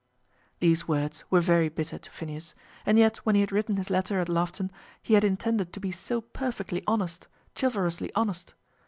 [0.59, 2.55] These words were very bitter to Phineas,
[2.87, 5.91] and yet when he had written his letter at Loughton, he had intended to be
[5.91, 8.55] so perfectly honest, chivalrously honest!